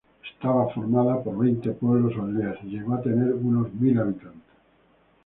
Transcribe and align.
Estaba 0.33 0.67
formada 0.73 1.21
por 1.23 1.37
veinte 1.37 1.69
pueblos 1.73 2.17
o 2.17 2.23
aldeas, 2.23 2.57
y 2.63 2.69
llegó 2.69 2.95
a 2.95 3.03
tener 3.03 3.35
unos 3.35 3.71
mil 3.75 3.99
habitantes. 3.99 4.49